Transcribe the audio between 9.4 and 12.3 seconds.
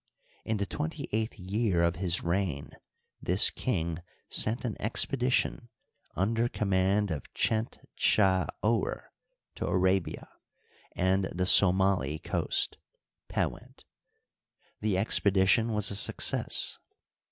to Arabia and the Somili